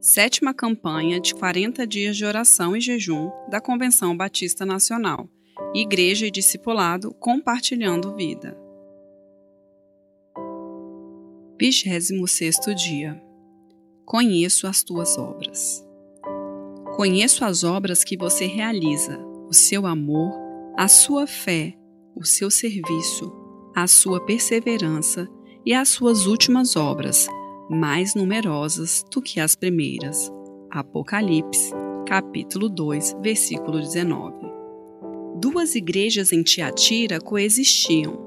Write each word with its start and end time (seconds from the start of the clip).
sétima 0.00 0.54
campanha 0.54 1.20
de 1.20 1.34
40 1.34 1.86
dias 1.86 2.16
de 2.16 2.24
oração 2.24 2.76
e 2.76 2.80
jejum 2.80 3.30
da 3.50 3.60
Convenção 3.60 4.16
Batista 4.16 4.64
Nacional, 4.64 5.28
Igreja 5.74 6.26
e 6.26 6.30
Discipulado 6.30 7.12
Compartilhando 7.14 8.14
Vida. 8.14 8.56
26 11.60 12.58
dia 12.76 13.20
Conheço 14.04 14.66
as 14.66 14.82
tuas 14.82 15.18
obras. 15.18 15.84
Conheço 16.96 17.44
as 17.44 17.64
obras 17.64 18.04
que 18.04 18.16
você 18.16 18.46
realiza, 18.46 19.18
o 19.48 19.52
seu 19.52 19.86
amor, 19.86 20.32
a 20.76 20.88
sua 20.88 21.26
fé, 21.26 21.74
o 22.14 22.24
seu 22.24 22.50
serviço, 22.50 23.32
a 23.74 23.86
sua 23.86 24.24
perseverança 24.24 25.28
e 25.66 25.74
as 25.74 25.88
suas 25.88 26.26
últimas 26.26 26.76
obras, 26.76 27.28
mais 27.68 28.14
numerosas 28.14 29.04
do 29.12 29.20
que 29.20 29.40
as 29.40 29.54
primeiras. 29.54 30.32
Apocalipse, 30.70 31.72
capítulo 32.06 32.68
2, 32.68 33.16
versículo 33.20 33.78
19. 33.78 34.34
Duas 35.40 35.74
igrejas 35.74 36.32
em 36.32 36.42
Tiatira 36.42 37.20
coexistiam. 37.20 38.26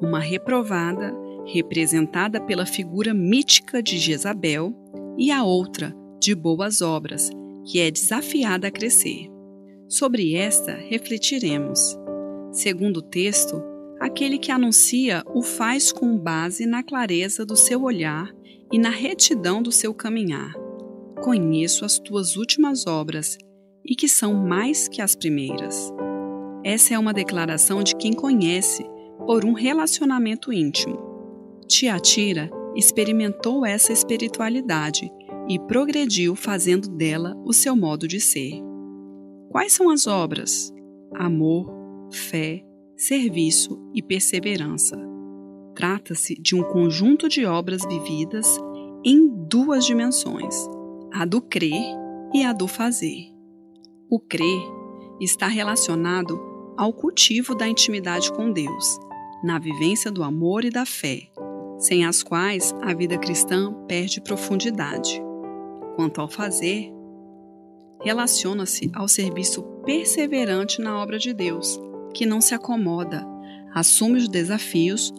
Uma 0.00 0.18
reprovada, 0.18 1.14
representada 1.46 2.40
pela 2.40 2.64
figura 2.64 3.12
mítica 3.12 3.82
de 3.82 3.98
Jezabel, 3.98 4.74
e 5.18 5.30
a 5.30 5.44
outra, 5.44 5.94
de 6.18 6.34
boas 6.34 6.80
obras, 6.80 7.30
que 7.66 7.78
é 7.78 7.90
desafiada 7.90 8.68
a 8.68 8.70
crescer. 8.70 9.28
Sobre 9.88 10.34
esta 10.34 10.72
refletiremos. 10.72 11.98
Segundo 12.52 12.98
o 12.98 13.02
texto, 13.02 13.62
aquele 14.00 14.38
que 14.38 14.50
anuncia 14.50 15.22
o 15.34 15.42
faz 15.42 15.92
com 15.92 16.16
base 16.16 16.64
na 16.64 16.82
clareza 16.82 17.44
do 17.44 17.56
seu 17.56 17.82
olhar 17.82 18.32
e 18.72 18.78
na 18.78 18.90
retidão 18.90 19.62
do 19.62 19.72
seu 19.72 19.92
caminhar. 19.92 20.52
Conheço 21.22 21.84
as 21.84 21.98
tuas 21.98 22.36
últimas 22.36 22.86
obras 22.86 23.36
e 23.84 23.94
que 23.94 24.08
são 24.08 24.34
mais 24.34 24.88
que 24.88 25.02
as 25.02 25.14
primeiras. 25.14 25.92
Essa 26.64 26.94
é 26.94 26.98
uma 26.98 27.12
declaração 27.12 27.82
de 27.82 27.96
quem 27.96 28.12
conhece 28.12 28.84
por 29.26 29.44
um 29.44 29.52
relacionamento 29.52 30.52
íntimo. 30.52 30.98
Tiatira 31.66 32.50
experimentou 32.74 33.64
essa 33.64 33.92
espiritualidade 33.92 35.10
e 35.48 35.58
progrediu 35.58 36.36
fazendo 36.36 36.88
dela 36.88 37.34
o 37.44 37.52
seu 37.52 37.74
modo 37.74 38.06
de 38.06 38.20
ser. 38.20 38.60
Quais 39.50 39.72
são 39.72 39.90
as 39.90 40.06
obras? 40.06 40.72
Amor, 41.14 41.68
fé, 42.12 42.64
serviço 42.96 43.78
e 43.94 44.02
perseverança. 44.02 45.09
Trata-se 45.80 46.34
de 46.34 46.54
um 46.54 46.62
conjunto 46.62 47.26
de 47.26 47.46
obras 47.46 47.80
vividas 47.88 48.58
em 49.02 49.26
duas 49.48 49.86
dimensões, 49.86 50.54
a 51.10 51.24
do 51.24 51.40
crer 51.40 51.96
e 52.34 52.44
a 52.44 52.52
do 52.52 52.68
fazer. 52.68 53.32
O 54.10 54.20
crer 54.20 54.60
está 55.18 55.46
relacionado 55.46 56.38
ao 56.76 56.92
cultivo 56.92 57.54
da 57.54 57.66
intimidade 57.66 58.30
com 58.30 58.52
Deus, 58.52 58.98
na 59.42 59.58
vivência 59.58 60.10
do 60.10 60.22
amor 60.22 60.66
e 60.66 60.70
da 60.70 60.84
fé, 60.84 61.22
sem 61.78 62.04
as 62.04 62.22
quais 62.22 62.74
a 62.82 62.92
vida 62.92 63.16
cristã 63.16 63.72
perde 63.88 64.20
profundidade. 64.20 65.18
Quanto 65.96 66.20
ao 66.20 66.28
fazer, 66.28 66.92
relaciona-se 68.02 68.90
ao 68.92 69.08
serviço 69.08 69.62
perseverante 69.86 70.82
na 70.82 71.02
obra 71.02 71.18
de 71.18 71.32
Deus, 71.32 71.80
que 72.12 72.26
não 72.26 72.42
se 72.42 72.54
acomoda, 72.54 73.26
assume 73.74 74.18
os 74.18 74.28
desafios, 74.28 75.10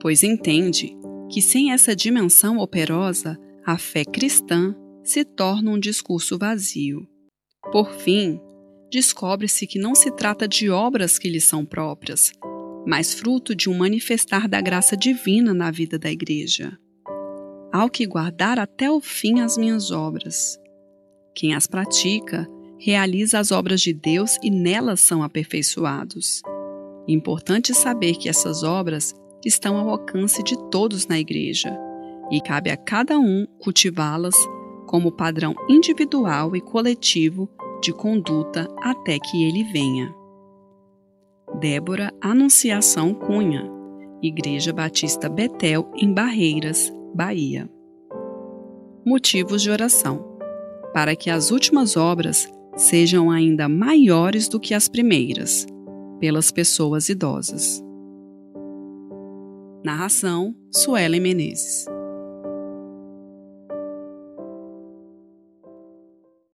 pois 0.00 0.22
entende 0.22 0.96
que 1.30 1.40
sem 1.40 1.72
essa 1.72 1.94
dimensão 1.94 2.58
operosa, 2.58 3.38
a 3.64 3.78
fé 3.78 4.04
cristã 4.04 4.74
se 5.04 5.24
torna 5.24 5.70
um 5.70 5.78
discurso 5.78 6.36
vazio. 6.38 7.06
Por 7.70 7.92
fim, 7.92 8.40
descobre-se 8.90 9.66
que 9.66 9.78
não 9.78 9.94
se 9.94 10.10
trata 10.10 10.48
de 10.48 10.70
obras 10.70 11.18
que 11.18 11.28
lhe 11.28 11.40
são 11.40 11.64
próprias, 11.64 12.32
mas 12.86 13.14
fruto 13.14 13.54
de 13.54 13.68
um 13.68 13.76
manifestar 13.76 14.48
da 14.48 14.60
graça 14.60 14.96
divina 14.96 15.54
na 15.54 15.70
vida 15.70 15.98
da 15.98 16.10
Igreja. 16.10 16.76
Ao 17.72 17.88
que 17.88 18.06
guardar 18.06 18.58
até 18.58 18.90
o 18.90 19.00
fim 19.00 19.40
as 19.40 19.56
minhas 19.56 19.92
obras. 19.92 20.58
Quem 21.34 21.54
as 21.54 21.66
pratica 21.66 22.48
realiza 22.78 23.38
as 23.38 23.52
obras 23.52 23.80
de 23.80 23.92
Deus 23.92 24.36
e 24.42 24.50
nelas 24.50 25.00
são 25.00 25.22
aperfeiçoados. 25.22 26.42
Importante 27.06 27.72
saber 27.74 28.14
que 28.14 28.28
essas 28.28 28.62
obras 28.62 29.14
estão 29.44 29.76
ao 29.76 29.88
alcance 29.90 30.42
de 30.42 30.56
todos 30.70 31.06
na 31.06 31.18
Igreja 31.18 31.76
e 32.30 32.40
cabe 32.40 32.70
a 32.70 32.76
cada 32.76 33.18
um 33.18 33.46
cultivá-las 33.58 34.34
como 34.86 35.12
padrão 35.12 35.54
individual 35.68 36.54
e 36.54 36.60
coletivo 36.60 37.48
de 37.82 37.92
conduta 37.92 38.68
até 38.82 39.18
que 39.18 39.44
ele 39.44 39.64
venha. 39.64 40.14
Débora 41.58 42.12
Anunciação 42.20 43.14
Cunha, 43.14 43.68
Igreja 44.22 44.72
Batista 44.72 45.28
Betel, 45.28 45.90
em 45.96 46.12
Barreiras, 46.12 46.92
Bahia. 47.14 47.68
Motivos 49.04 49.62
de 49.62 49.70
oração: 49.70 50.38
para 50.92 51.16
que 51.16 51.30
as 51.30 51.50
últimas 51.50 51.96
obras 51.96 52.48
sejam 52.76 53.30
ainda 53.30 53.68
maiores 53.68 54.48
do 54.48 54.60
que 54.60 54.74
as 54.74 54.88
primeiras, 54.88 55.66
pelas 56.20 56.50
pessoas 56.50 57.08
idosas. 57.08 57.82
Narração: 59.84 60.54
Suelen 60.70 61.20
Menezes. 61.20 61.86